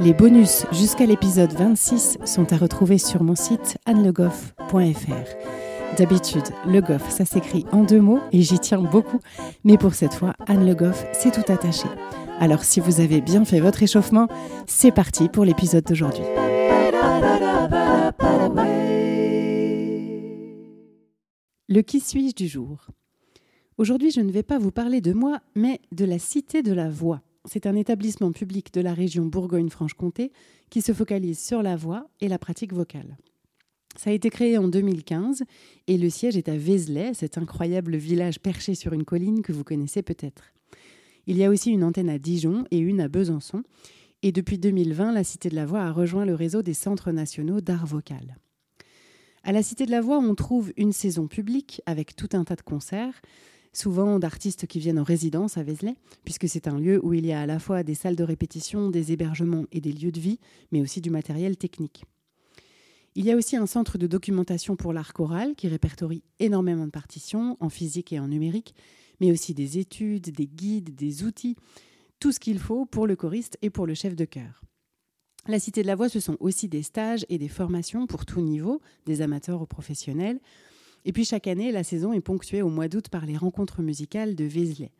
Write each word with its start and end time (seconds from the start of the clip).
Les 0.00 0.14
bonus 0.14 0.66
jusqu'à 0.72 1.06
l'épisode 1.06 1.52
26 1.52 2.18
sont 2.24 2.52
à 2.52 2.56
retrouver 2.56 2.98
sur 2.98 3.22
mon 3.22 3.34
site 3.34 3.78
annelegoff.fr. 3.86 5.96
D'habitude, 5.96 6.44
Le 6.66 6.80
Goff, 6.80 7.10
ça 7.10 7.24
s'écrit 7.24 7.66
en 7.70 7.84
deux 7.84 8.00
mots 8.00 8.20
et 8.32 8.42
j'y 8.42 8.58
tiens 8.58 8.80
beaucoup, 8.80 9.20
mais 9.64 9.76
pour 9.76 9.94
cette 9.94 10.14
fois, 10.14 10.34
Anne 10.46 10.66
Le 10.66 10.74
Goff, 10.74 11.04
c'est 11.12 11.32
tout 11.32 11.52
attaché. 11.52 11.86
Alors 12.40 12.64
si 12.64 12.80
vous 12.80 13.00
avez 13.00 13.20
bien 13.20 13.44
fait 13.44 13.60
votre 13.60 13.82
échauffement, 13.82 14.26
c'est 14.66 14.92
parti 14.92 15.28
pour 15.28 15.44
l'épisode 15.44 15.84
d'aujourd'hui. 15.84 16.24
Le 21.68 21.80
qui 21.82 22.00
suis-je 22.00 22.34
du 22.34 22.48
jour? 22.48 22.86
Aujourd'hui, 23.78 24.10
je 24.10 24.20
ne 24.20 24.30
vais 24.30 24.42
pas 24.42 24.58
vous 24.58 24.72
parler 24.72 25.00
de 25.00 25.12
moi, 25.12 25.40
mais 25.54 25.80
de 25.92 26.04
la 26.04 26.18
Cité 26.18 26.62
de 26.62 26.72
la 26.72 26.88
Voix. 26.88 27.20
C'est 27.44 27.66
un 27.66 27.74
établissement 27.74 28.30
public 28.30 28.72
de 28.72 28.80
la 28.80 28.94
région 28.94 29.26
Bourgogne-Franche-Comté 29.26 30.32
qui 30.70 30.80
se 30.80 30.92
focalise 30.92 31.40
sur 31.40 31.62
la 31.62 31.74
voix 31.74 32.08
et 32.20 32.28
la 32.28 32.38
pratique 32.38 32.72
vocale. 32.72 33.16
Ça 33.96 34.10
a 34.10 34.12
été 34.12 34.30
créé 34.30 34.56
en 34.56 34.68
2015 34.68 35.42
et 35.86 35.98
le 35.98 36.08
siège 36.08 36.36
est 36.36 36.48
à 36.48 36.56
Vézelay, 36.56 37.14
cet 37.14 37.38
incroyable 37.38 37.96
village 37.96 38.40
perché 38.40 38.74
sur 38.74 38.92
une 38.92 39.04
colline 39.04 39.42
que 39.42 39.52
vous 39.52 39.64
connaissez 39.64 40.02
peut-être. 40.02 40.54
Il 41.26 41.36
y 41.36 41.44
a 41.44 41.50
aussi 41.50 41.70
une 41.70 41.84
antenne 41.84 42.08
à 42.08 42.18
Dijon 42.18 42.64
et 42.70 42.78
une 42.78 43.00
à 43.00 43.08
Besançon. 43.08 43.64
Et 44.22 44.32
depuis 44.32 44.58
2020, 44.58 45.12
la 45.12 45.24
Cité 45.24 45.48
de 45.48 45.56
la 45.56 45.66
Voix 45.66 45.82
a 45.82 45.92
rejoint 45.92 46.24
le 46.24 46.34
réseau 46.34 46.62
des 46.62 46.74
centres 46.74 47.10
nationaux 47.10 47.60
d'art 47.60 47.86
vocal. 47.86 48.36
À 49.42 49.50
la 49.50 49.62
Cité 49.62 49.84
de 49.84 49.90
la 49.90 50.00
Voix, 50.00 50.18
on 50.18 50.34
trouve 50.36 50.72
une 50.76 50.92
saison 50.92 51.26
publique 51.26 51.82
avec 51.86 52.14
tout 52.14 52.28
un 52.32 52.44
tas 52.44 52.54
de 52.54 52.62
concerts, 52.62 53.20
souvent 53.72 54.18
d'artistes 54.18 54.66
qui 54.66 54.78
viennent 54.78 54.98
en 54.98 55.04
résidence 55.04 55.56
à 55.56 55.62
Vézelay, 55.62 55.94
puisque 56.24 56.48
c'est 56.48 56.68
un 56.68 56.78
lieu 56.78 57.00
où 57.04 57.14
il 57.14 57.26
y 57.26 57.32
a 57.32 57.40
à 57.40 57.46
la 57.46 57.58
fois 57.58 57.82
des 57.82 57.94
salles 57.94 58.16
de 58.16 58.24
répétition, 58.24 58.90
des 58.90 59.12
hébergements 59.12 59.64
et 59.72 59.80
des 59.80 59.92
lieux 59.92 60.12
de 60.12 60.20
vie, 60.20 60.38
mais 60.70 60.82
aussi 60.82 61.00
du 61.00 61.10
matériel 61.10 61.56
technique. 61.56 62.04
Il 63.14 63.26
y 63.26 63.30
a 63.30 63.36
aussi 63.36 63.56
un 63.56 63.66
centre 63.66 63.98
de 63.98 64.06
documentation 64.06 64.74
pour 64.74 64.92
l'art 64.92 65.12
choral 65.12 65.54
qui 65.54 65.68
répertorie 65.68 66.22
énormément 66.38 66.86
de 66.86 66.90
partitions 66.90 67.58
en 67.60 67.68
physique 67.68 68.12
et 68.12 68.20
en 68.20 68.28
numérique, 68.28 68.74
mais 69.20 69.30
aussi 69.30 69.52
des 69.52 69.78
études, 69.78 70.30
des 70.30 70.46
guides, 70.46 70.94
des 70.94 71.24
outils, 71.24 71.56
tout 72.20 72.32
ce 72.32 72.40
qu'il 72.40 72.58
faut 72.58 72.86
pour 72.86 73.06
le 73.06 73.16
choriste 73.16 73.58
et 73.60 73.68
pour 73.68 73.86
le 73.86 73.94
chef 73.94 74.16
de 74.16 74.24
chœur. 74.24 74.62
La 75.48 75.58
Cité 75.58 75.82
de 75.82 75.88
la 75.88 75.96
Voix, 75.96 76.08
ce 76.08 76.20
sont 76.20 76.36
aussi 76.38 76.68
des 76.68 76.82
stages 76.82 77.26
et 77.28 77.36
des 77.36 77.48
formations 77.48 78.06
pour 78.06 78.24
tout 78.24 78.40
niveau, 78.40 78.80
des 79.06 79.22
amateurs 79.22 79.60
aux 79.60 79.66
professionnels, 79.66 80.40
et 81.04 81.12
puis 81.12 81.24
chaque 81.24 81.46
année, 81.46 81.72
la 81.72 81.84
saison 81.84 82.12
est 82.12 82.20
ponctuée 82.20 82.62
au 82.62 82.68
mois 82.68 82.88
d'août 82.88 83.08
par 83.08 83.26
les 83.26 83.36
rencontres 83.36 83.82
musicales 83.82 84.34
de 84.34 84.44
Vézelay. 84.44 84.92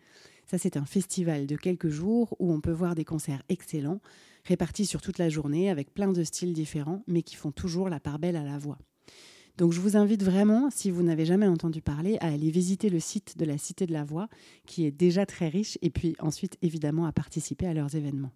Ça, 0.47 0.58
c'est 0.58 0.77
un 0.77 0.84
festival 0.84 1.47
de 1.47 1.56
quelques 1.56 1.89
jours 1.89 2.36
où 2.39 2.53
on 2.53 2.61
peut 2.61 2.72
voir 2.72 2.95
des 2.95 3.05
concerts 3.05 3.42
excellents, 3.48 4.00
répartis 4.45 4.86
sur 4.86 5.00
toute 5.00 5.19
la 5.19 5.28
journée, 5.28 5.70
avec 5.70 5.95
plein 5.95 6.12
de 6.12 6.25
styles 6.25 6.53
différents, 6.53 7.03
mais 7.06 7.23
qui 7.23 7.36
font 7.36 7.53
toujours 7.53 7.89
la 7.89 8.00
part 8.00 8.19
belle 8.19 8.36
à 8.36 8.45
la 8.45 8.58
voix. 8.58 8.78
Donc 9.58 9.73
je 9.73 9.80
vous 9.80 9.97
invite 9.97 10.23
vraiment, 10.23 10.70
si 10.70 10.91
vous 10.91 11.03
n'avez 11.03 11.27
jamais 11.27 11.47
entendu 11.47 11.83
parler, 11.83 12.17
à 12.20 12.28
aller 12.28 12.50
visiter 12.50 12.89
le 12.89 13.01
site 13.01 13.39
de 13.39 13.45
la 13.45 13.58
Cité 13.58 13.86
de 13.86 13.92
la 13.92 14.02
Voix, 14.02 14.29
qui 14.67 14.86
est 14.86 14.90
déjà 14.90 15.27
très 15.27 15.48
riche, 15.48 15.79
et 15.83 15.90
puis 15.90 16.17
ensuite 16.19 16.57
évidemment 16.63 17.07
à 17.07 17.13
participer 17.13 17.67
à 17.67 17.74
leurs 17.74 17.95
événements. 17.95 18.33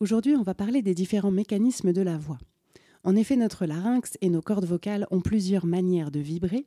Aujourd'hui, 0.00 0.34
on 0.36 0.42
va 0.42 0.54
parler 0.54 0.82
des 0.82 0.94
différents 0.94 1.30
mécanismes 1.30 1.92
de 1.92 2.02
la 2.02 2.18
voix. 2.18 2.38
En 3.06 3.14
effet, 3.14 3.36
notre 3.36 3.66
larynx 3.66 4.18
et 4.20 4.28
nos 4.28 4.42
cordes 4.42 4.64
vocales 4.64 5.06
ont 5.12 5.20
plusieurs 5.20 5.64
manières 5.64 6.10
de 6.10 6.18
vibrer 6.18 6.66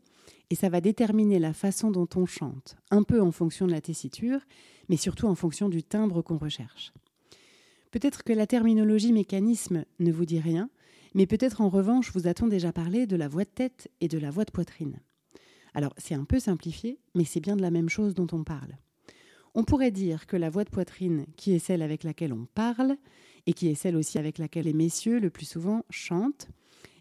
et 0.50 0.56
ça 0.56 0.70
va 0.70 0.80
déterminer 0.80 1.38
la 1.38 1.52
façon 1.52 1.92
dont 1.92 2.08
on 2.16 2.26
chante, 2.26 2.78
un 2.92 3.04
peu 3.04 3.22
en 3.22 3.34
fonction 3.34 3.68
de 3.68 3.74
la 3.74 3.82
tessiture, 3.82 4.40
mais 4.88 4.96
surtout 4.96 5.28
en 5.28 5.36
fonction 5.36 5.68
du 5.68 5.84
timbre 5.84 6.22
qu'on 6.22 6.38
recherche. 6.38 6.94
Peut-être 7.92 8.24
que 8.24 8.32
la 8.32 8.48
terminologie 8.48 9.12
mécanisme 9.12 9.84
ne 10.00 10.14
vous 10.14 10.24
dit 10.24 10.40
rien, 10.40 10.70
mais 11.14 11.28
peut-être 11.28 11.60
en 11.60 11.68
revanche 11.68 12.14
vous 12.14 12.26
a-t-on 12.26 12.48
déjà 12.48 12.72
parlé 12.72 13.06
de 13.06 13.18
la 13.18 13.28
voix 13.28 13.44
de 13.44 13.50
tête 13.50 13.90
et 14.00 14.08
de 14.08 14.18
la 14.18 14.32
voix 14.32 14.46
de 14.46 14.52
poitrine? 14.52 15.02
Alors 15.74 15.94
c'est 15.98 16.16
un 16.16 16.24
peu 16.24 16.40
simplifié, 16.40 17.00
mais 17.16 17.26
c'est 17.26 17.42
bien 17.42 17.58
de 17.58 17.62
la 17.62 17.70
même 17.70 17.90
chose 17.90 18.16
dont 18.16 18.28
on 18.32 18.46
parle. 18.46 18.78
On 19.56 19.66
pourrait 19.66 19.92
dire 19.92 20.26
que 20.26 20.38
la 20.38 20.50
voix 20.50 20.64
de 20.64 20.70
poitrine, 20.70 21.26
qui 21.36 21.52
est 21.52 21.60
celle 21.60 21.82
avec 21.82 22.06
laquelle 22.06 22.32
on 22.32 22.48
parle, 22.56 22.96
et 23.48 23.54
qui 23.54 23.68
est 23.68 23.76
celle 23.76 23.96
aussi 23.96 24.18
avec 24.18 24.38
laquelle 24.38 24.66
les 24.66 24.74
messieurs 24.74 25.20
le 25.20 25.30
plus 25.30 25.46
souvent 25.46 25.84
chantent, 25.90 26.50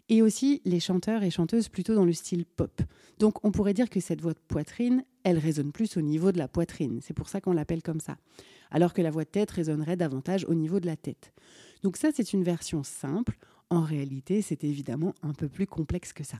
et 0.09 0.21
aussi 0.21 0.61
les 0.65 0.79
chanteurs 0.79 1.23
et 1.23 1.29
chanteuses 1.29 1.69
plutôt 1.69 1.93
dans 1.95 2.05
le 2.05 2.13
style 2.13 2.45
pop. 2.45 2.81
Donc 3.19 3.43
on 3.45 3.51
pourrait 3.51 3.73
dire 3.73 3.89
que 3.89 3.99
cette 3.99 4.21
voix 4.21 4.33
de 4.33 4.39
poitrine, 4.47 5.03
elle 5.23 5.37
résonne 5.37 5.71
plus 5.71 5.97
au 5.97 6.01
niveau 6.01 6.31
de 6.31 6.37
la 6.37 6.47
poitrine, 6.47 6.99
c'est 7.01 7.13
pour 7.13 7.29
ça 7.29 7.41
qu'on 7.41 7.53
l'appelle 7.53 7.83
comme 7.83 7.99
ça, 7.99 8.17
alors 8.71 8.93
que 8.93 9.01
la 9.01 9.11
voix 9.11 9.23
de 9.23 9.29
tête 9.29 9.51
résonnerait 9.51 9.97
davantage 9.97 10.45
au 10.45 10.55
niveau 10.55 10.79
de 10.79 10.87
la 10.87 10.95
tête. 10.95 11.31
Donc 11.83 11.97
ça 11.97 12.09
c'est 12.13 12.33
une 12.33 12.43
version 12.43 12.83
simple, 12.83 13.37
en 13.69 13.81
réalité 13.81 14.41
c'est 14.41 14.63
évidemment 14.63 15.13
un 15.21 15.33
peu 15.33 15.47
plus 15.47 15.67
complexe 15.67 16.13
que 16.13 16.23
ça. 16.23 16.39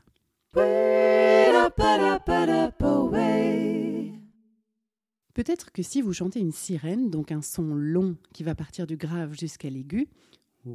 Peut-être 5.40 5.72
que 5.72 5.82
si 5.82 6.02
vous 6.02 6.12
chantez 6.12 6.38
une 6.38 6.52
sirène, 6.52 7.08
donc 7.08 7.32
un 7.32 7.40
son 7.40 7.74
long 7.74 8.18
qui 8.34 8.42
va 8.42 8.54
partir 8.54 8.86
du 8.86 8.98
grave 8.98 9.32
jusqu'à 9.32 9.70
l'aigu, 9.70 10.06
vous 10.66 10.70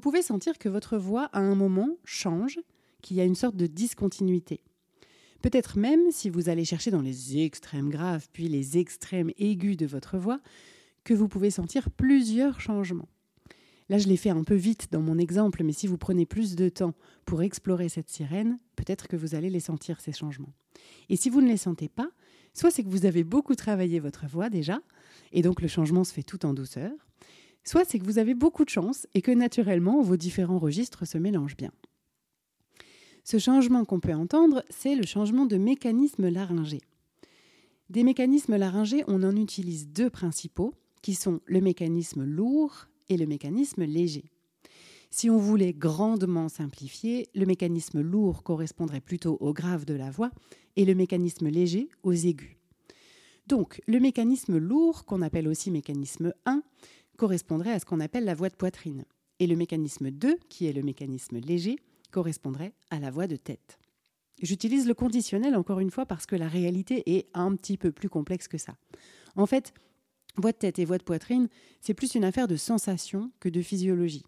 pouvez 0.00 0.20
sentir 0.20 0.58
que 0.58 0.68
votre 0.68 0.98
voix 0.98 1.26
à 1.26 1.38
un 1.38 1.54
moment 1.54 1.90
change, 2.04 2.58
qu'il 3.02 3.16
y 3.16 3.20
a 3.20 3.24
une 3.24 3.36
sorte 3.36 3.54
de 3.54 3.68
discontinuité. 3.68 4.64
Peut-être 5.42 5.78
même, 5.78 6.10
si 6.10 6.28
vous 6.28 6.48
allez 6.48 6.64
chercher 6.64 6.90
dans 6.90 7.02
les 7.02 7.40
extrêmes 7.40 7.88
graves 7.88 8.26
puis 8.32 8.48
les 8.48 8.76
extrêmes 8.76 9.30
aigus 9.38 9.76
de 9.76 9.86
votre 9.86 10.18
voix, 10.18 10.40
que 11.04 11.14
vous 11.14 11.28
pouvez 11.28 11.52
sentir 11.52 11.88
plusieurs 11.92 12.60
changements. 12.60 13.08
Là, 13.90 13.98
je 13.98 14.08
l'ai 14.08 14.16
fait 14.16 14.30
un 14.30 14.42
peu 14.42 14.56
vite 14.56 14.88
dans 14.90 15.02
mon 15.02 15.18
exemple, 15.18 15.62
mais 15.62 15.72
si 15.72 15.86
vous 15.86 15.98
prenez 15.98 16.26
plus 16.26 16.56
de 16.56 16.68
temps 16.68 16.94
pour 17.26 17.42
explorer 17.42 17.88
cette 17.88 18.10
sirène, 18.10 18.58
peut-être 18.74 19.06
que 19.06 19.16
vous 19.16 19.36
allez 19.36 19.50
les 19.50 19.60
sentir, 19.60 20.00
ces 20.00 20.12
changements. 20.12 20.52
Et 21.08 21.16
si 21.16 21.30
vous 21.30 21.40
ne 21.40 21.48
les 21.48 21.56
sentez 21.56 21.88
pas, 21.88 22.10
soit 22.54 22.70
c'est 22.70 22.84
que 22.84 22.88
vous 22.88 23.06
avez 23.06 23.24
beaucoup 23.24 23.54
travaillé 23.54 24.00
votre 24.00 24.26
voix 24.26 24.50
déjà, 24.50 24.80
et 25.32 25.42
donc 25.42 25.60
le 25.60 25.68
changement 25.68 26.04
se 26.04 26.12
fait 26.12 26.22
tout 26.22 26.44
en 26.46 26.54
douceur, 26.54 26.92
soit 27.64 27.84
c'est 27.84 27.98
que 27.98 28.04
vous 28.04 28.18
avez 28.18 28.34
beaucoup 28.34 28.64
de 28.64 28.70
chance 28.70 29.06
et 29.14 29.22
que 29.22 29.30
naturellement 29.30 30.02
vos 30.02 30.16
différents 30.16 30.58
registres 30.58 31.06
se 31.06 31.18
mélangent 31.18 31.56
bien. 31.56 31.72
Ce 33.24 33.38
changement 33.38 33.84
qu'on 33.84 34.00
peut 34.00 34.14
entendre, 34.14 34.64
c'est 34.70 34.94
le 34.94 35.04
changement 35.04 35.46
de 35.46 35.56
mécanisme 35.56 36.28
laryngé. 36.28 36.80
Des 37.90 38.02
mécanismes 38.02 38.56
laryngés, 38.56 39.04
on 39.08 39.22
en 39.22 39.36
utilise 39.36 39.88
deux 39.88 40.10
principaux, 40.10 40.74
qui 41.02 41.14
sont 41.14 41.40
le 41.46 41.60
mécanisme 41.60 42.24
lourd 42.24 42.86
et 43.08 43.16
le 43.16 43.26
mécanisme 43.26 43.84
léger. 43.84 44.30
Si 45.10 45.28
on 45.28 45.38
voulait 45.38 45.72
grandement 45.72 46.48
simplifier, 46.48 47.28
le 47.34 47.44
mécanisme 47.44 48.00
lourd 48.00 48.42
correspondrait 48.42 49.00
plutôt 49.00 49.36
au 49.40 49.52
grave 49.52 49.84
de 49.84 49.94
la 49.94 50.10
voix 50.10 50.30
et 50.76 50.84
le 50.84 50.94
mécanisme 50.94 51.48
léger 51.48 51.88
aux 52.02 52.12
aigus. 52.12 52.56
Donc, 53.46 53.82
le 53.88 53.98
mécanisme 53.98 54.56
lourd, 54.56 55.04
qu'on 55.04 55.22
appelle 55.22 55.48
aussi 55.48 55.72
mécanisme 55.72 56.32
1, 56.46 56.62
correspondrait 57.16 57.72
à 57.72 57.80
ce 57.80 57.84
qu'on 57.84 57.98
appelle 57.98 58.24
la 58.24 58.34
voix 58.34 58.48
de 58.48 58.54
poitrine. 58.54 59.04
Et 59.40 59.48
le 59.48 59.56
mécanisme 59.56 60.10
2, 60.10 60.38
qui 60.48 60.66
est 60.66 60.72
le 60.72 60.82
mécanisme 60.82 61.38
léger, 61.38 61.76
correspondrait 62.12 62.72
à 62.90 63.00
la 63.00 63.10
voix 63.10 63.26
de 63.26 63.36
tête. 63.36 63.78
J'utilise 64.40 64.86
le 64.86 64.94
conditionnel 64.94 65.56
encore 65.56 65.80
une 65.80 65.90
fois 65.90 66.06
parce 66.06 66.26
que 66.26 66.36
la 66.36 66.48
réalité 66.48 67.16
est 67.16 67.28
un 67.34 67.54
petit 67.56 67.76
peu 67.76 67.90
plus 67.90 68.08
complexe 68.08 68.46
que 68.48 68.58
ça. 68.58 68.76
En 69.36 69.46
fait, 69.46 69.74
Voix 70.36 70.52
de 70.52 70.56
tête 70.56 70.78
et 70.78 70.84
voix 70.84 70.98
de 70.98 71.02
poitrine, 71.02 71.48
c'est 71.80 71.94
plus 71.94 72.14
une 72.14 72.24
affaire 72.24 72.48
de 72.48 72.56
sensation 72.56 73.30
que 73.40 73.48
de 73.48 73.62
physiologie. 73.62 74.24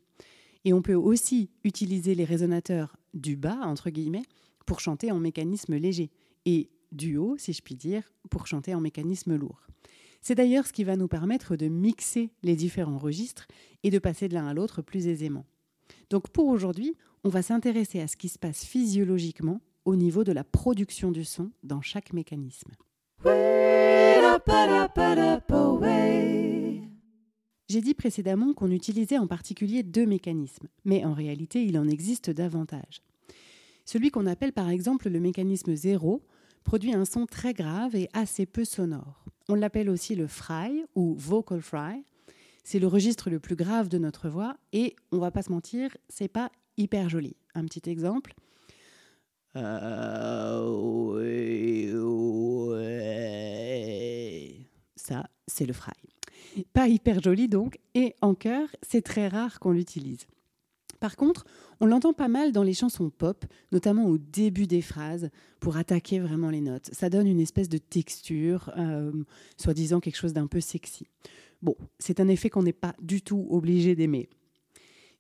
Et 0.65 0.73
on 0.73 0.83
peut 0.83 0.95
aussi 0.95 1.51
utiliser 1.65 2.15
les 2.15 2.25
résonateurs 2.25 2.97
du 3.15 3.37
bas, 3.37 3.59
entre 3.63 3.91
guillemets, 3.91 4.25
pour 4.67 4.81
chanter 4.81 5.11
en 5.11 5.19
mécanisme 5.19 5.77
léger, 5.77 6.11
et 6.45 6.71
du 6.93 7.17
haut, 7.17 7.37
si 7.39 7.53
je 7.53 7.63
puis 7.63 7.75
dire, 7.75 8.03
pour 8.31 8.47
chanter 8.47 8.75
en 8.75 8.81
mécanisme 8.81 9.37
lourd. 9.37 9.67
C'est 10.21 10.35
d'ailleurs 10.37 10.67
ce 10.67 10.73
qui 10.73 10.85
va 10.85 10.97
nous 10.97 11.09
permettre 11.09 11.57
de 11.57 11.67
mixer 11.67 12.31
les 12.43 12.55
différents 12.55 12.99
registres 12.99 13.49
et 13.83 13.91
de 13.91 13.99
passer 13.99 14.29
de 14.29 14.35
l'un 14.35 14.47
à 14.47 14.55
l'autre 14.55 14.81
plus 14.81 15.09
aisément. 15.09 15.45
Donc 16.11 16.29
pour 16.29 16.47
aujourd'hui, 16.47 16.95
on 17.25 17.29
va 17.29 17.43
s'intéresser 17.43 18.01
à 18.01 18.07
ce 18.07 18.17
qui 18.17 18.29
se 18.29 18.39
passe 18.39 18.65
physiologiquement 18.65 19.61
au 19.85 19.97
niveau 19.97 20.23
de 20.23 20.33
la 20.33 20.45
production 20.45 21.11
du 21.11 21.25
son 21.25 21.51
dans 21.65 21.81
chaque 21.81 22.13
mécanisme. 22.13 22.71
J'ai 27.73 27.81
dit 27.81 27.95
précédemment 27.95 28.53
qu'on 28.53 28.71
utilisait 28.71 29.17
en 29.17 29.27
particulier 29.27 29.83
deux 29.83 30.05
mécanismes, 30.05 30.69
mais 30.85 31.07
en 31.07 31.15
réalité 31.15 31.65
il 31.65 31.79
en 31.79 31.89
existe 31.89 32.29
davantage. 32.29 33.01
Celui 33.87 34.11
qu'on 34.11 34.27
appelle 34.27 34.53
par 34.53 34.69
exemple 34.69 35.09
le 35.09 35.19
mécanisme 35.21 35.75
zéro 35.75 36.21
produit 36.65 36.93
un 36.93 37.07
son 37.07 37.25
très 37.25 37.55
grave 37.55 37.97
et 37.97 38.11
assez 38.13 38.45
peu 38.45 38.67
sonore. 38.67 39.25
On 39.49 39.55
l'appelle 39.55 39.89
aussi 39.89 40.15
le 40.15 40.27
fry 40.27 40.85
ou 40.95 41.15
vocal 41.15 41.63
fry. 41.63 42.05
C'est 42.63 42.79
le 42.79 42.89
registre 42.89 43.31
le 43.31 43.41
plus 43.41 43.57
grave 43.57 43.89
de 43.89 43.97
notre 43.97 44.29
voix 44.29 44.59
et 44.75 44.95
on 45.11 45.17
va 45.17 45.31
pas 45.31 45.41
se 45.41 45.51
mentir, 45.51 45.97
c'est 46.11 46.29
pas 46.29 46.53
hyper 46.77 47.09
joli. 47.09 47.37
Un 47.55 47.65
petit 47.65 47.89
exemple. 47.89 48.35
Ça, 54.95 55.25
c'est 55.47 55.65
le 55.65 55.73
fry. 55.73 56.12
Pas 56.73 56.89
hyper 56.89 57.23
joli 57.23 57.49
donc, 57.49 57.79
et 57.95 58.15
en 58.21 58.35
chœur, 58.35 58.69
c'est 58.83 59.03
très 59.03 59.29
rare 59.29 59.59
qu'on 59.61 59.73
l'utilise. 59.73 60.27
Par 61.01 61.17
contre, 61.17 61.45
on 61.81 61.87
l'entend 61.87 62.13
pas 62.13 62.29
mal 62.29 62.53
dans 62.53 62.63
les 62.63 62.75
chansons 62.75 63.11
pop, 63.11 63.45
notamment 63.73 64.07
au 64.07 64.19
début 64.19 64.69
des 64.69 64.83
phrases, 64.83 65.31
pour 65.59 65.77
attaquer 65.77 66.21
vraiment 66.21 66.49
les 66.49 66.61
notes. 66.61 66.91
Ça 66.93 67.11
donne 67.11 67.27
une 67.27 67.41
espèce 67.41 67.69
de 67.69 67.79
texture, 67.79 68.71
euh, 68.77 69.11
soi-disant 69.57 69.99
quelque 69.99 70.17
chose 70.17 70.33
d'un 70.33 70.47
peu 70.47 70.61
sexy. 70.61 71.09
Bon, 71.61 71.75
c'est 71.99 72.21
un 72.21 72.29
effet 72.29 72.51
qu'on 72.51 72.63
n'est 72.63 72.73
pas 72.73 72.95
du 73.03 73.21
tout 73.21 73.49
obligé 73.51 73.97
d'aimer. 73.97 74.29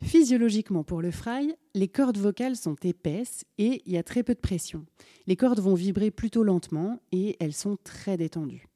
Physiologiquement, 0.02 0.85
pour 0.85 1.02
le 1.02 1.11
fry, 1.11 1.55
les 1.75 1.88
cordes 1.88 2.19
vocales 2.19 2.56
sont 2.56 2.76
épaisses 2.82 3.44
et 3.58 3.82
il 3.87 3.93
y 3.93 3.99
a 3.99 4.02
très 4.02 4.23
peu 4.23 4.35
de 4.35 4.40
pression. 4.40 4.85
Les 5.26 5.37
cordes 5.37 5.61
vont 5.61 5.75
vibrer 5.75 6.11
plutôt 6.11 6.43
lentement 6.43 7.00
et 7.12 7.37
elles 7.40 7.55
sont 7.55 7.76
très 7.82 8.17
détendues. 8.17 8.69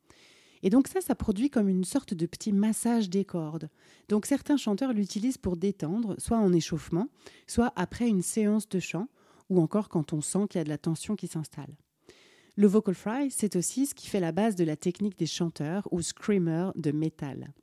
Et 0.66 0.68
donc 0.68 0.88
ça, 0.88 1.00
ça 1.00 1.14
produit 1.14 1.48
comme 1.48 1.68
une 1.68 1.84
sorte 1.84 2.12
de 2.12 2.26
petit 2.26 2.52
massage 2.52 3.08
des 3.08 3.24
cordes. 3.24 3.70
Donc 4.08 4.26
certains 4.26 4.56
chanteurs 4.56 4.92
l'utilisent 4.92 5.38
pour 5.38 5.56
détendre, 5.56 6.16
soit 6.18 6.38
en 6.38 6.52
échauffement, 6.52 7.06
soit 7.46 7.72
après 7.76 8.08
une 8.08 8.20
séance 8.20 8.68
de 8.68 8.80
chant, 8.80 9.06
ou 9.48 9.60
encore 9.60 9.88
quand 9.88 10.12
on 10.12 10.20
sent 10.20 10.48
qu'il 10.50 10.58
y 10.58 10.62
a 10.62 10.64
de 10.64 10.68
la 10.68 10.76
tension 10.76 11.14
qui 11.14 11.28
s'installe. 11.28 11.76
Le 12.56 12.66
vocal 12.66 12.96
fry, 12.96 13.30
c'est 13.30 13.54
aussi 13.54 13.86
ce 13.86 13.94
qui 13.94 14.08
fait 14.08 14.18
la 14.18 14.32
base 14.32 14.56
de 14.56 14.64
la 14.64 14.74
technique 14.74 15.16
des 15.16 15.26
chanteurs 15.26 15.86
ou 15.92 16.02
screamers 16.02 16.72
de 16.74 16.90
métal. 16.90 17.54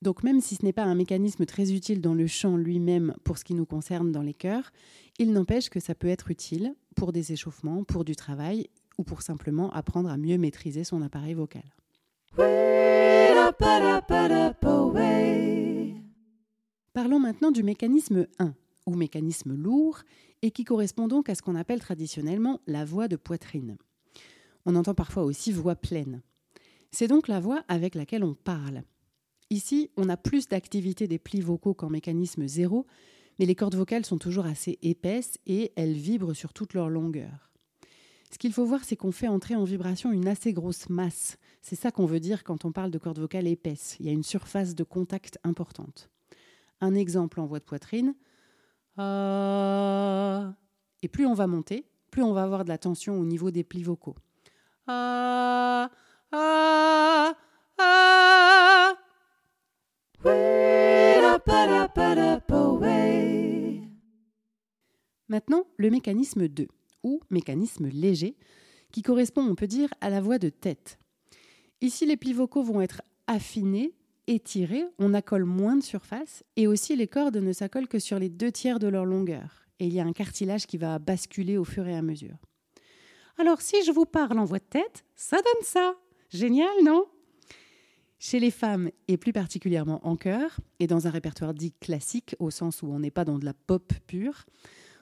Donc 0.00 0.22
même 0.22 0.40
si 0.40 0.54
ce 0.54 0.64
n'est 0.64 0.72
pas 0.72 0.84
un 0.84 0.94
mécanisme 0.94 1.46
très 1.46 1.72
utile 1.72 2.00
dans 2.00 2.14
le 2.14 2.28
chant 2.28 2.56
lui-même 2.56 3.16
pour 3.24 3.38
ce 3.38 3.44
qui 3.44 3.54
nous 3.54 3.66
concerne 3.66 4.12
dans 4.12 4.22
les 4.22 4.34
chœurs, 4.34 4.70
il 5.18 5.32
n'empêche 5.32 5.68
que 5.68 5.80
ça 5.80 5.96
peut 5.96 6.06
être 6.06 6.30
utile 6.30 6.76
pour 6.94 7.10
des 7.10 7.32
échauffements, 7.32 7.82
pour 7.82 8.04
du 8.04 8.14
travail 8.14 8.68
ou 8.98 9.02
pour 9.02 9.22
simplement 9.22 9.72
apprendre 9.72 10.10
à 10.10 10.16
mieux 10.16 10.38
maîtriser 10.38 10.84
son 10.84 11.02
appareil 11.02 11.34
vocal. 11.34 11.64
Parlons 16.92 17.18
maintenant 17.18 17.50
du 17.50 17.62
mécanisme 17.62 18.26
1, 18.38 18.54
ou 18.86 18.94
mécanisme 18.94 19.54
lourd, 19.54 20.00
et 20.42 20.50
qui 20.50 20.64
correspond 20.64 21.08
donc 21.08 21.28
à 21.28 21.34
ce 21.34 21.42
qu'on 21.42 21.54
appelle 21.54 21.80
traditionnellement 21.80 22.60
la 22.66 22.84
voix 22.84 23.08
de 23.08 23.16
poitrine. 23.16 23.76
On 24.64 24.76
entend 24.76 24.94
parfois 24.94 25.24
aussi 25.24 25.52
voix 25.52 25.76
pleine. 25.76 26.22
C'est 26.90 27.08
donc 27.08 27.28
la 27.28 27.40
voix 27.40 27.64
avec 27.68 27.94
laquelle 27.94 28.24
on 28.24 28.34
parle. 28.34 28.82
Ici, 29.50 29.90
on 29.96 30.08
a 30.08 30.16
plus 30.16 30.48
d'activité 30.48 31.06
des 31.06 31.18
plis 31.18 31.40
vocaux 31.40 31.74
qu'en 31.74 31.90
mécanisme 31.90 32.46
0, 32.46 32.86
mais 33.38 33.46
les 33.46 33.54
cordes 33.54 33.76
vocales 33.76 34.04
sont 34.04 34.18
toujours 34.18 34.46
assez 34.46 34.78
épaisses 34.82 35.38
et 35.46 35.72
elles 35.76 35.92
vibrent 35.92 36.34
sur 36.34 36.52
toute 36.52 36.74
leur 36.74 36.88
longueur. 36.88 37.52
Ce 38.30 38.38
qu'il 38.38 38.52
faut 38.52 38.64
voir, 38.64 38.84
c'est 38.84 38.96
qu'on 38.96 39.12
fait 39.12 39.28
entrer 39.28 39.54
en 39.54 39.64
vibration 39.64 40.12
une 40.12 40.28
assez 40.28 40.52
grosse 40.52 40.88
masse. 40.88 41.38
C'est 41.62 41.76
ça 41.76 41.90
qu'on 41.90 42.06
veut 42.06 42.20
dire 42.20 42.44
quand 42.44 42.64
on 42.64 42.72
parle 42.72 42.90
de 42.90 42.98
cordes 42.98 43.18
vocales 43.18 43.46
épaisses. 43.46 43.96
Il 44.00 44.06
y 44.06 44.08
a 44.08 44.12
une 44.12 44.22
surface 44.22 44.74
de 44.74 44.84
contact 44.84 45.38
importante. 45.44 46.10
Un 46.80 46.94
exemple 46.94 47.40
en 47.40 47.46
voix 47.46 47.60
de 47.60 47.64
poitrine. 47.64 48.14
Ah. 48.96 50.54
Et 51.02 51.08
plus 51.08 51.26
on 51.26 51.34
va 51.34 51.46
monter, 51.46 51.86
plus 52.10 52.22
on 52.22 52.32
va 52.32 52.42
avoir 52.42 52.64
de 52.64 52.68
la 52.68 52.78
tension 52.78 53.18
au 53.18 53.24
niveau 53.24 53.50
des 53.50 53.64
plis 53.64 53.82
vocaux. 53.82 54.16
Ah. 54.86 55.90
Ah. 56.32 57.34
Maintenant, 65.28 65.64
le 65.76 65.90
mécanisme 65.90 66.48
2 66.48 66.68
ou 67.06 67.20
mécanisme 67.30 67.86
léger, 67.86 68.36
qui 68.90 69.02
correspond, 69.02 69.42
on 69.42 69.54
peut 69.54 69.68
dire, 69.68 69.88
à 70.00 70.10
la 70.10 70.20
voix 70.20 70.38
de 70.38 70.48
tête. 70.48 70.98
Ici, 71.80 72.04
les 72.04 72.16
plis 72.16 72.32
vocaux 72.32 72.64
vont 72.64 72.80
être 72.80 73.00
affinés, 73.28 73.94
étirés, 74.26 74.84
on 74.98 75.14
accole 75.14 75.44
moins 75.44 75.76
de 75.76 75.82
surface, 75.82 76.42
et 76.56 76.66
aussi 76.66 76.96
les 76.96 77.06
cordes 77.06 77.36
ne 77.36 77.52
s'accolent 77.52 77.86
que 77.86 78.00
sur 78.00 78.18
les 78.18 78.28
deux 78.28 78.50
tiers 78.50 78.80
de 78.80 78.88
leur 78.88 79.04
longueur, 79.04 79.66
et 79.78 79.86
il 79.86 79.94
y 79.94 80.00
a 80.00 80.04
un 80.04 80.12
cartilage 80.12 80.66
qui 80.66 80.78
va 80.78 80.98
basculer 80.98 81.56
au 81.56 81.64
fur 81.64 81.86
et 81.86 81.94
à 81.94 82.02
mesure. 82.02 82.36
Alors, 83.38 83.60
si 83.60 83.84
je 83.84 83.92
vous 83.92 84.06
parle 84.06 84.38
en 84.38 84.44
voix 84.44 84.58
de 84.58 84.64
tête, 84.64 85.04
ça 85.14 85.36
donne 85.36 85.62
ça. 85.62 85.94
Génial, 86.30 86.82
non? 86.82 87.06
Chez 88.18 88.40
les 88.40 88.50
femmes, 88.50 88.90
et 89.06 89.16
plus 89.16 89.32
particulièrement 89.32 90.04
en 90.04 90.16
chœur, 90.16 90.58
et 90.80 90.88
dans 90.88 91.06
un 91.06 91.10
répertoire 91.10 91.54
dit 91.54 91.72
classique, 91.72 92.34
au 92.40 92.50
sens 92.50 92.82
où 92.82 92.86
on 92.86 92.98
n'est 92.98 93.12
pas 93.12 93.24
dans 93.24 93.38
de 93.38 93.44
la 93.44 93.54
pop 93.54 93.92
pure, 94.08 94.46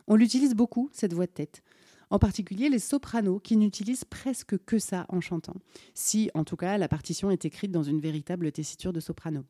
on 0.06 0.16
l'utilise 0.16 0.54
beaucoup, 0.54 0.90
cette 0.92 1.14
voix 1.14 1.26
de 1.26 1.32
tête 1.32 1.62
en 2.10 2.18
particulier 2.18 2.68
les 2.68 2.78
sopranos 2.78 3.40
qui 3.40 3.56
n'utilisent 3.56 4.04
presque 4.04 4.56
que 4.64 4.78
ça 4.78 5.06
en 5.08 5.20
chantant, 5.20 5.56
si 5.94 6.30
en 6.34 6.44
tout 6.44 6.56
cas 6.56 6.78
la 6.78 6.88
partition 6.88 7.30
est 7.30 7.44
écrite 7.44 7.72
dans 7.72 7.82
une 7.82 8.00
véritable 8.00 8.50
tessiture 8.52 8.92
de 8.92 9.00
soprano. 9.00 9.44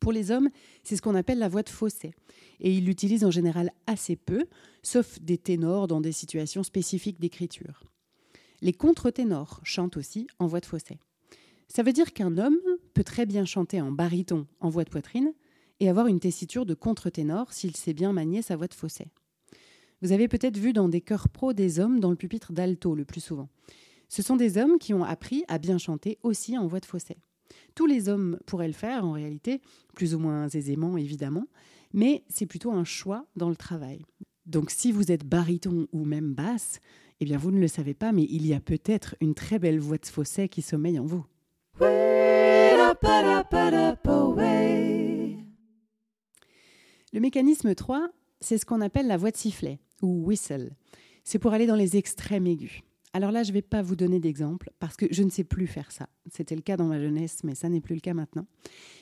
Pour 0.00 0.12
les 0.12 0.30
hommes, 0.30 0.50
c'est 0.84 0.96
ce 0.96 1.02
qu'on 1.02 1.14
appelle 1.14 1.38
la 1.38 1.48
voix 1.48 1.62
de 1.62 1.68
fausset, 1.68 2.12
et 2.60 2.72
ils 2.72 2.84
l'utilisent 2.84 3.24
en 3.24 3.30
général 3.30 3.72
assez 3.86 4.16
peu, 4.16 4.46
sauf 4.82 5.18
des 5.20 5.38
ténors 5.38 5.86
dans 5.86 6.00
des 6.00 6.12
situations 6.12 6.62
spécifiques 6.62 7.20
d'écriture. 7.20 7.82
Les 8.60 8.72
contre-ténors 8.72 9.60
chantent 9.64 9.96
aussi 9.96 10.26
en 10.38 10.46
voix 10.46 10.60
de 10.60 10.66
fausset. 10.66 10.98
Ça 11.68 11.82
veut 11.82 11.92
dire 11.92 12.12
qu'un 12.12 12.38
homme 12.38 12.58
peut 12.94 13.04
très 13.04 13.26
bien 13.26 13.44
chanter 13.44 13.80
en 13.80 13.90
baryton 13.90 14.46
en 14.60 14.70
voix 14.70 14.84
de 14.84 14.90
poitrine 14.90 15.32
et 15.80 15.88
avoir 15.88 16.06
une 16.06 16.20
tessiture 16.20 16.64
de 16.64 16.74
contre-ténor 16.74 17.52
s'il 17.52 17.76
sait 17.76 17.92
bien 17.92 18.12
manier 18.12 18.42
sa 18.42 18.56
voix 18.56 18.68
de 18.68 18.74
fausset. 18.74 19.08
Vous 20.02 20.12
avez 20.12 20.28
peut-être 20.28 20.58
vu 20.58 20.72
dans 20.72 20.88
des 20.88 21.00
chœurs 21.00 21.28
pro 21.28 21.54
des 21.54 21.80
hommes 21.80 22.00
dans 22.00 22.10
le 22.10 22.16
pupitre 22.16 22.52
d'alto 22.52 22.94
le 22.94 23.04
plus 23.04 23.22
souvent. 23.22 23.48
Ce 24.08 24.22
sont 24.22 24.36
des 24.36 24.58
hommes 24.58 24.78
qui 24.78 24.92
ont 24.92 25.04
appris 25.04 25.44
à 25.48 25.58
bien 25.58 25.78
chanter 25.78 26.18
aussi 26.22 26.58
en 26.58 26.66
voix 26.66 26.80
de 26.80 26.86
fausset. 26.86 27.16
Tous 27.74 27.86
les 27.86 28.08
hommes 28.08 28.38
pourraient 28.46 28.66
le 28.66 28.74
faire 28.74 29.04
en 29.04 29.12
réalité, 29.12 29.60
plus 29.94 30.14
ou 30.14 30.18
moins 30.18 30.48
aisément 30.48 30.96
évidemment, 30.96 31.46
mais 31.92 32.24
c'est 32.28 32.46
plutôt 32.46 32.72
un 32.72 32.84
choix 32.84 33.26
dans 33.36 33.48
le 33.48 33.56
travail. 33.56 34.04
Donc 34.44 34.70
si 34.70 34.92
vous 34.92 35.10
êtes 35.10 35.24
baryton 35.24 35.88
ou 35.92 36.04
même 36.04 36.34
basse, 36.34 36.80
eh 37.20 37.24
bien 37.24 37.38
vous 37.38 37.50
ne 37.50 37.58
le 37.60 37.68
savez 37.68 37.94
pas, 37.94 38.12
mais 38.12 38.26
il 38.28 38.46
y 38.46 38.52
a 38.52 38.60
peut-être 38.60 39.16
une 39.20 39.34
très 39.34 39.58
belle 39.58 39.80
voix 39.80 39.98
de 39.98 40.06
fausset 40.06 40.48
qui 40.48 40.62
sommeille 40.62 40.98
en 40.98 41.06
vous. 41.06 41.24
Le 47.12 47.20
mécanisme 47.20 47.74
3, 47.74 48.10
c'est 48.40 48.58
ce 48.58 48.66
qu'on 48.66 48.82
appelle 48.82 49.06
la 49.06 49.16
voix 49.16 49.30
de 49.30 49.36
sifflet 49.36 49.78
ou 50.02 50.24
whistle. 50.24 50.70
C'est 51.24 51.38
pour 51.38 51.52
aller 51.52 51.66
dans 51.66 51.76
les 51.76 51.96
extrêmes 51.96 52.46
aigus. 52.46 52.82
Alors 53.12 53.32
là, 53.32 53.42
je 53.42 53.48
ne 53.48 53.54
vais 53.54 53.62
pas 53.62 53.80
vous 53.80 53.96
donner 53.96 54.20
d'exemple 54.20 54.70
parce 54.78 54.94
que 54.94 55.06
je 55.10 55.22
ne 55.22 55.30
sais 55.30 55.44
plus 55.44 55.66
faire 55.66 55.90
ça. 55.90 56.08
C'était 56.30 56.54
le 56.54 56.60
cas 56.60 56.76
dans 56.76 56.84
ma 56.84 57.00
jeunesse, 57.00 57.44
mais 57.44 57.54
ça 57.54 57.70
n'est 57.70 57.80
plus 57.80 57.94
le 57.94 58.02
cas 58.02 58.12
maintenant. 58.12 58.46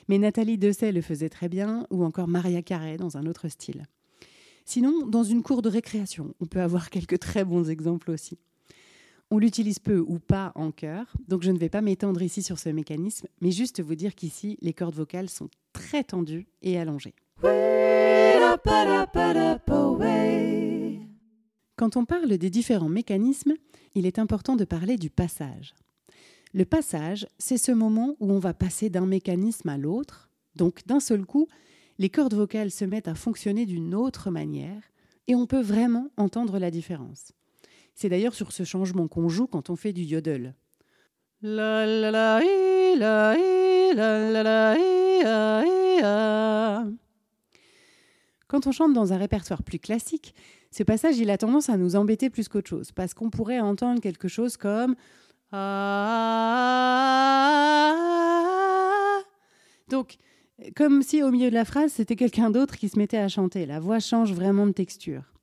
Mais 0.07 0.17
Nathalie 0.17 0.57
Dessay 0.57 0.93
le 0.93 1.01
faisait 1.01 1.27
très 1.27 1.49
bien, 1.49 1.85
ou 1.89 2.05
encore 2.05 2.29
Maria 2.29 2.61
Carré 2.61 2.95
dans 2.95 3.17
un 3.17 3.25
autre 3.25 3.49
style. 3.49 3.83
Sinon, 4.63 5.05
dans 5.05 5.23
une 5.23 5.43
cour 5.43 5.61
de 5.61 5.67
récréation, 5.69 6.33
on 6.39 6.45
peut 6.45 6.61
avoir 6.61 6.89
quelques 6.89 7.19
très 7.19 7.43
bons 7.43 7.69
exemples 7.69 8.09
aussi. 8.09 8.37
On 9.31 9.37
l'utilise 9.37 9.79
peu 9.79 9.99
ou 9.99 10.17
pas 10.19 10.51
en 10.55 10.71
chœur, 10.71 11.13
donc 11.27 11.43
je 11.43 11.51
ne 11.51 11.57
vais 11.57 11.67
pas 11.67 11.81
m'étendre 11.81 12.21
ici 12.21 12.41
sur 12.41 12.57
ce 12.57 12.69
mécanisme, 12.69 13.27
mais 13.41 13.51
juste 13.51 13.81
vous 13.81 13.95
dire 13.95 14.15
qu'ici, 14.15 14.57
les 14.61 14.71
cordes 14.71 14.95
vocales 14.95 15.29
sont 15.29 15.49
très 15.73 16.03
tendues 16.03 16.47
et 16.61 16.79
allongées. 16.79 17.15
Quand 21.75 21.97
on 21.97 22.05
parle 22.05 22.37
des 22.37 22.49
différents 22.49 22.89
mécanismes, 22.89 23.53
il 23.95 24.05
est 24.05 24.19
important 24.19 24.55
de 24.55 24.63
parler 24.63 24.97
du 24.97 25.09
passage. 25.09 25.75
Le 26.53 26.63
passage, 26.63 27.27
c'est 27.37 27.57
ce 27.57 27.73
moment 27.73 28.15
où 28.21 28.31
on 28.31 28.39
va 28.39 28.53
passer 28.53 28.89
d'un 28.89 29.05
mécanisme 29.05 29.67
à 29.67 29.77
l'autre, 29.77 30.29
donc 30.55 30.85
d'un 30.87 31.01
seul 31.01 31.25
coup, 31.25 31.49
les 31.97 32.09
cordes 32.09 32.33
vocales 32.33 32.71
se 32.71 32.85
mettent 32.85 33.09
à 33.09 33.15
fonctionner 33.15 33.65
d'une 33.65 33.93
autre 33.93 34.31
manière 34.31 34.81
et 35.27 35.35
on 35.35 35.47
peut 35.47 35.61
vraiment 35.61 36.07
entendre 36.15 36.59
la 36.59 36.71
différence. 36.71 37.33
C'est 37.93 38.07
d'ailleurs 38.07 38.35
sur 38.35 38.53
ce 38.53 38.63
changement 38.63 39.09
qu'on 39.09 39.27
joue 39.27 39.47
quand 39.47 39.69
on 39.69 39.75
fait 39.75 39.93
du 39.93 40.03
yodel. 40.03 40.55
Quand 48.55 48.67
on 48.67 48.71
chante 48.71 48.93
dans 48.93 49.11
un 49.11 49.17
répertoire 49.17 49.63
plus 49.63 49.79
classique, 49.79 50.33
ce 50.71 50.81
passage, 50.83 51.17
il 51.17 51.29
a 51.29 51.37
tendance 51.37 51.67
à 51.67 51.75
nous 51.75 51.97
embêter 51.97 52.29
plus 52.29 52.47
qu'autre 52.47 52.69
chose, 52.69 52.93
parce 52.93 53.13
qu'on 53.13 53.29
pourrait 53.29 53.59
entendre 53.59 53.99
quelque 53.99 54.29
chose 54.29 54.55
comme 54.55 54.95
ah. 55.51 56.31
Donc, 59.89 60.15
comme 60.73 61.01
si 61.01 61.21
au 61.21 61.31
milieu 61.31 61.49
de 61.49 61.53
la 61.53 61.65
phrase, 61.65 61.91
c'était 61.91 62.15
quelqu'un 62.15 62.49
d'autre 62.49 62.77
qui 62.77 62.87
se 62.87 62.97
mettait 62.97 63.17
à 63.17 63.27
chanter. 63.27 63.65
La 63.65 63.81
voix 63.81 63.99
change 63.99 64.31
vraiment 64.31 64.65
de 64.65 64.71
texture. 64.71 65.33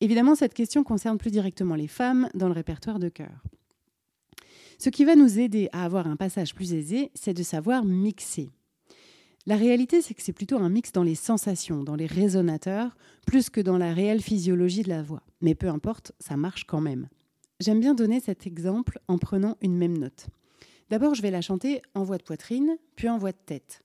Évidemment, 0.00 0.34
cette 0.34 0.54
question 0.54 0.82
concerne 0.82 1.18
plus 1.18 1.30
directement 1.30 1.74
les 1.74 1.88
femmes 1.88 2.30
dans 2.32 2.48
le 2.48 2.54
répertoire 2.54 2.98
de 2.98 3.10
chœur. 3.10 3.44
Ce 4.78 4.88
qui 4.88 5.04
va 5.04 5.14
nous 5.14 5.38
aider 5.38 5.68
à 5.72 5.84
avoir 5.84 6.06
un 6.06 6.16
passage 6.16 6.54
plus 6.54 6.72
aisé, 6.72 7.10
c'est 7.12 7.34
de 7.34 7.42
savoir 7.42 7.84
mixer. 7.84 8.48
La 9.46 9.56
réalité, 9.56 10.00
c'est 10.00 10.14
que 10.14 10.22
c'est 10.22 10.32
plutôt 10.32 10.56
un 10.56 10.70
mix 10.70 10.90
dans 10.92 11.02
les 11.02 11.14
sensations, 11.14 11.82
dans 11.82 11.96
les 11.96 12.06
résonateurs, 12.06 12.96
plus 13.26 13.50
que 13.50 13.60
dans 13.60 13.76
la 13.76 13.92
réelle 13.92 14.22
physiologie 14.22 14.82
de 14.82 14.88
la 14.88 15.02
voix. 15.02 15.22
Mais 15.42 15.54
peu 15.54 15.68
importe, 15.68 16.12
ça 16.18 16.36
marche 16.36 16.64
quand 16.64 16.80
même. 16.80 17.08
J'aime 17.60 17.80
bien 17.80 17.94
donner 17.94 18.20
cet 18.20 18.46
exemple 18.46 18.98
en 19.06 19.18
prenant 19.18 19.56
une 19.60 19.76
même 19.76 19.98
note. 19.98 20.28
D'abord, 20.88 21.14
je 21.14 21.22
vais 21.22 21.30
la 21.30 21.42
chanter 21.42 21.82
en 21.94 22.04
voix 22.04 22.16
de 22.18 22.22
poitrine, 22.22 22.76
puis 22.96 23.08
en 23.08 23.18
voix 23.18 23.32
de 23.32 23.38
tête. 23.44 23.82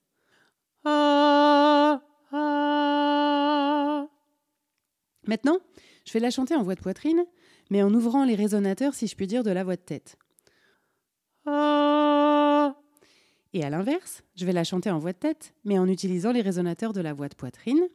Maintenant, 5.26 5.58
je 6.06 6.12
vais 6.12 6.20
la 6.20 6.30
chanter 6.30 6.54
en 6.54 6.62
voix 6.62 6.74
de 6.74 6.80
poitrine, 6.80 7.24
mais 7.70 7.82
en 7.82 7.92
ouvrant 7.92 8.24
les 8.24 8.34
résonateurs, 8.34 8.94
si 8.94 9.06
je 9.06 9.14
puis 9.14 9.26
dire, 9.26 9.44
de 9.44 9.50
la 9.50 9.62
voix 9.62 9.76
de 9.76 9.82
tête. 9.82 10.16
Ah. 13.52 13.56
Et 13.58 13.64
à 13.64 13.70
l'inverse, 13.70 14.22
je 14.36 14.46
vais 14.46 14.52
la 14.52 14.64
chanter 14.64 14.90
en 14.90 14.98
voix 14.98 15.12
de 15.12 15.18
tête, 15.18 15.54
mais 15.64 15.78
en 15.78 15.88
utilisant 15.88 16.32
les 16.32 16.42
résonateurs 16.42 16.92
de 16.92 17.00
la 17.00 17.12
voix 17.12 17.28
de 17.28 17.34
poitrine. 17.34 17.88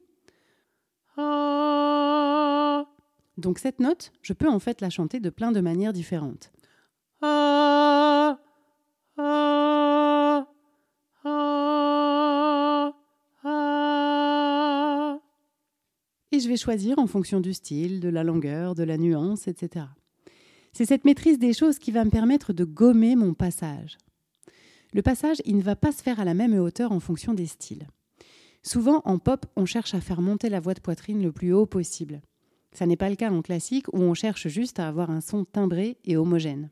Donc 3.38 3.59
cette 3.59 3.79
note, 3.79 4.12
je 4.21 4.33
peux 4.33 4.50
en 4.50 4.59
fait 4.59 4.81
la 4.81 4.89
chanter 4.89 5.19
de 5.19 5.29
plein 5.29 5.51
de 5.51 5.62
manières 5.62 5.93
différentes. 5.93 6.51
Et 16.31 16.39
je 16.39 16.50
vais 16.50 16.57
choisir 16.57 17.00
en 17.00 17.07
fonction 17.07 17.39
du 17.39 17.53
style, 17.53 18.01
de 18.01 18.09
la 18.09 18.24
longueur, 18.24 18.75
de 18.75 18.83
la 18.83 18.97
nuance, 18.97 19.47
etc. 19.47 19.85
C'est 20.74 20.85
cette 20.85 21.05
maîtrise 21.05 21.39
des 21.39 21.53
choses 21.53 21.79
qui 21.79 21.91
va 21.91 22.03
me 22.03 22.09
permettre 22.09 22.51
de 22.51 22.65
gommer 22.65 23.15
mon 23.15 23.33
passage. 23.33 23.97
Le 24.95 25.01
passage, 25.01 25.41
il 25.43 25.57
ne 25.57 25.61
va 25.61 25.75
pas 25.75 25.91
se 25.91 26.01
faire 26.01 26.21
à 26.21 26.23
la 26.23 26.33
même 26.33 26.57
hauteur 26.57 26.93
en 26.93 27.01
fonction 27.01 27.33
des 27.33 27.47
styles. 27.47 27.85
Souvent, 28.63 29.01
en 29.03 29.19
pop, 29.19 29.45
on 29.57 29.65
cherche 29.65 29.93
à 29.93 29.99
faire 29.99 30.21
monter 30.21 30.47
la 30.47 30.61
voix 30.61 30.73
de 30.73 30.79
poitrine 30.79 31.21
le 31.21 31.33
plus 31.33 31.51
haut 31.51 31.65
possible. 31.65 32.21
Ça 32.71 32.85
n'est 32.85 32.95
pas 32.95 33.09
le 33.09 33.17
cas 33.17 33.29
en 33.29 33.41
classique 33.41 33.89
où 33.89 33.97
on 33.97 34.13
cherche 34.13 34.47
juste 34.47 34.79
à 34.79 34.87
avoir 34.87 35.09
un 35.09 35.19
son 35.19 35.43
timbré 35.43 35.97
et 36.05 36.15
homogène. 36.15 36.69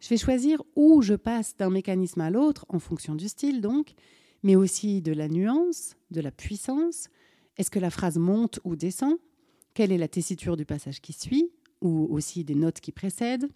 Je 0.00 0.08
vais 0.08 0.16
choisir 0.16 0.62
où 0.76 1.02
je 1.02 1.12
passe 1.12 1.54
d'un 1.58 1.68
mécanisme 1.68 2.22
à 2.22 2.30
l'autre 2.30 2.64
en 2.70 2.78
fonction 2.78 3.14
du 3.14 3.28
style 3.28 3.60
donc, 3.60 3.92
mais 4.42 4.56
aussi 4.56 5.02
de 5.02 5.12
la 5.12 5.28
nuance, 5.28 5.96
de 6.10 6.22
la 6.22 6.30
puissance. 6.30 7.10
Est-ce 7.58 7.70
que 7.70 7.78
la 7.78 7.90
phrase 7.90 8.16
monte 8.16 8.60
ou 8.64 8.76
descend? 8.76 9.18
Quelle 9.74 9.92
est 9.92 9.98
la 9.98 10.08
tessiture 10.08 10.56
du 10.56 10.64
passage 10.64 11.02
qui 11.02 11.12
suit? 11.12 11.50
Ou 11.82 12.06
aussi 12.10 12.44
des 12.44 12.54
notes 12.54 12.80
qui 12.80 12.92
précèdent? 12.92 13.50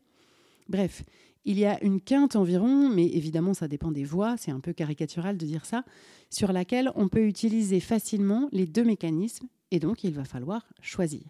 Bref, 0.69 1.03
il 1.45 1.59
y 1.59 1.65
a 1.65 1.83
une 1.83 2.01
quinte 2.01 2.37
environ, 2.37 2.89
mais 2.89 3.07
évidemment 3.07 3.55
ça 3.55 3.69
dépend 3.69 3.91
des 3.91 4.05
voix, 4.05 4.37
c'est 4.37 4.51
un 4.51 4.61
peu 4.61 4.73
caricatural 4.73 5.37
de 5.37 5.47
dire 5.47 5.65
ça, 5.65 5.85
sur 6.31 6.53
laquelle 6.53 6.91
on 6.95 7.09
peut 7.09 7.27
utiliser 7.27 7.81
facilement 7.81 8.49
les 8.53 8.67
deux 8.67 8.85
mécanismes 8.85 9.49
et 9.71 9.81
donc 9.81 10.05
il 10.05 10.13
va 10.13 10.25
falloir 10.25 10.67
choisir. 10.83 11.25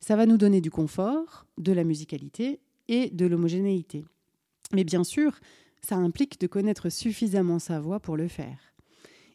Ça 0.00 0.16
va 0.16 0.26
nous 0.26 0.38
donner 0.38 0.60
du 0.60 0.70
confort, 0.70 1.46
de 1.58 1.72
la 1.72 1.84
musicalité 1.84 2.60
et 2.88 3.10
de 3.10 3.26
l'homogénéité. 3.26 4.04
Mais 4.72 4.82
bien 4.84 5.04
sûr, 5.04 5.38
ça 5.80 5.96
implique 5.96 6.40
de 6.40 6.46
connaître 6.46 6.88
suffisamment 6.88 7.58
sa 7.58 7.80
voix 7.80 8.00
pour 8.00 8.16
le 8.16 8.28
faire. 8.28 8.58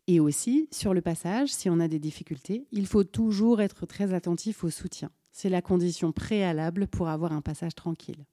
Et 0.08 0.20
aussi, 0.20 0.68
sur 0.72 0.94
le 0.94 1.02
passage, 1.02 1.50
si 1.50 1.70
on 1.70 1.80
a 1.80 1.88
des 1.88 2.00
difficultés, 2.00 2.66
il 2.72 2.88
faut 2.88 3.04
toujours 3.04 3.62
être 3.62 3.86
très 3.86 4.14
attentif 4.14 4.64
au 4.64 4.70
soutien. 4.70 5.12
C'est 5.32 5.50
la 5.50 5.62
condition 5.62 6.12
préalable 6.12 6.88
pour 6.88 7.10
avoir 7.10 7.34
un 7.34 7.42
passage 7.42 7.76
tranquille. 7.76 8.26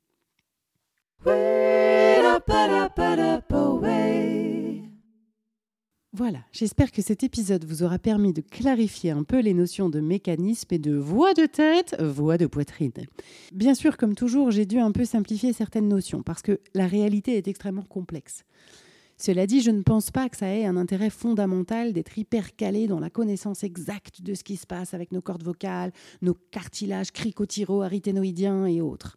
Voilà, 6.17 6.39
j'espère 6.53 6.93
que 6.93 7.03
cet 7.03 7.25
épisode 7.25 7.65
vous 7.65 7.83
aura 7.83 7.99
permis 7.99 8.33
de 8.33 8.41
clarifier 8.41 9.11
un 9.11 9.25
peu 9.25 9.41
les 9.41 9.53
notions 9.53 9.89
de 9.89 9.99
mécanisme 9.99 10.69
et 10.73 10.79
de 10.79 10.95
voix 10.95 11.35
de 11.35 11.47
tête, 11.47 12.01
voix 12.01 12.39
de 12.39 12.47
poitrine. 12.47 12.93
Bien 13.53 13.75
sûr, 13.75 13.97
comme 13.97 14.15
toujours, 14.15 14.53
j'ai 14.53 14.65
dû 14.65 14.79
un 14.79 14.93
peu 14.93 15.05
simplifier 15.05 15.53
certaines 15.53 15.89
notions 15.89 16.23
parce 16.23 16.41
que 16.41 16.61
la 16.73 16.87
réalité 16.87 17.37
est 17.37 17.49
extrêmement 17.49 17.83
complexe. 17.83 18.45
Cela 19.17 19.47
dit, 19.47 19.61
je 19.61 19.71
ne 19.71 19.83
pense 19.83 20.11
pas 20.11 20.29
que 20.29 20.37
ça 20.37 20.49
ait 20.55 20.67
un 20.67 20.77
intérêt 20.77 21.11
fondamental 21.11 21.93
d'être 21.93 22.17
hyper 22.17 22.55
calé 22.55 22.87
dans 22.87 23.01
la 23.01 23.11
connaissance 23.11 23.65
exacte 23.65 24.23
de 24.23 24.35
ce 24.35 24.45
qui 24.45 24.57
se 24.57 24.67
passe 24.67 24.95
avec 24.95 25.11
nos 25.11 25.21
cordes 25.21 25.43
vocales, 25.43 25.93
nos 26.23 26.35
cartilages 26.51 27.11
cricotiro-arythénoïdiens 27.13 28.67
et 28.67 28.81
autres. 28.81 29.17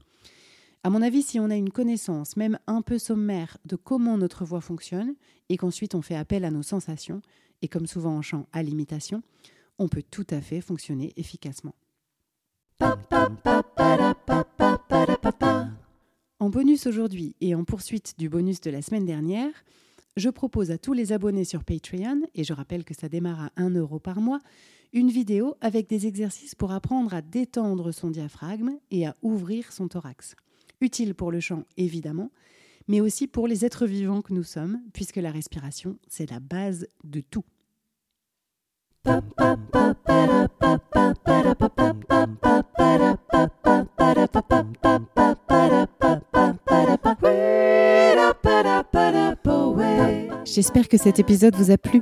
À 0.88 0.90
mon 0.90 1.02
avis, 1.02 1.22
si 1.22 1.38
on 1.38 1.50
a 1.50 1.56
une 1.58 1.70
connaissance, 1.70 2.38
même 2.38 2.60
un 2.66 2.82
peu 2.82 2.98
sommaire, 2.98 3.58
de 3.66 3.76
comment 3.76 4.18
notre 4.18 4.46
voix 4.46 4.62
fonctionne, 4.62 5.16
et 5.50 5.58
qu'ensuite 5.58 5.96
on 5.96 6.02
fait 6.02 6.16
appel 6.16 6.46
à 6.46 6.50
nos 6.50 6.64
sensations, 6.64 7.22
et 7.62 7.68
comme 7.68 7.88
souvent 7.88 8.16
en 8.16 8.22
chant 8.22 8.48
à 8.54 8.64
l'imitation, 8.64 9.22
on 9.80 9.90
peut 9.90 10.02
tout 10.10 10.26
à 10.30 10.40
fait 10.40 10.62
fonctionner 10.62 11.12
efficacement. 11.18 11.76
En 16.40 16.50
bonus 16.50 16.88
aujourd'hui 16.88 17.36
et 17.42 17.54
en 17.54 17.66
poursuite 17.66 18.14
du 18.18 18.30
bonus 18.30 18.62
de 18.62 18.72
la 18.72 18.82
semaine 18.82 19.06
dernière, 19.06 19.52
je 20.16 20.30
propose 20.30 20.72
à 20.72 20.78
tous 20.78 20.94
les 20.94 21.12
abonnés 21.12 21.44
sur 21.44 21.66
Patreon, 21.66 22.22
et 22.34 22.46
je 22.46 22.54
rappelle 22.54 22.86
que 22.86 22.94
ça 22.94 23.10
démarre 23.10 23.42
à 23.42 23.52
1 23.58 23.72
euro 23.72 24.00
par 24.00 24.22
mois, 24.22 24.40
une 24.94 25.10
vidéo 25.10 25.56
avec 25.60 25.90
des 25.90 26.08
exercices 26.08 26.56
pour 26.56 26.72
apprendre 26.72 27.14
à 27.14 27.22
détendre 27.22 27.92
son 27.92 28.10
diaphragme 28.10 28.78
et 28.90 29.06
à 29.06 29.18
ouvrir 29.22 29.74
son 29.74 29.90
thorax 29.90 30.38
utile 30.82 31.16
pour 31.16 31.32
le 31.32 31.40
chant 31.40 31.64
évidemment, 31.78 32.32
mais 32.88 33.02
aussi 33.02 33.28
pour 33.28 33.48
les 33.48 33.66
êtres 33.66 33.86
vivants 33.86 34.22
que 34.22 34.34
nous 34.34 34.44
sommes, 34.44 34.80
puisque 34.94 35.18
la 35.18 35.32
respiration, 35.32 35.98
c'est 36.08 36.30
la 36.30 36.40
base 36.40 36.88
de 37.04 37.22
tout. 37.22 37.44
J'espère 50.46 50.88
que 50.88 50.98
cet 50.98 51.20
épisode 51.20 51.56
vous 51.56 51.72
a 51.72 51.78
plu. 51.78 52.02